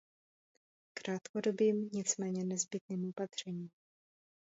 Krátkodobým, 0.93 1.89
nicméně 1.93 2.43
nezbytným 2.43 3.05
opatřením. 3.09 3.69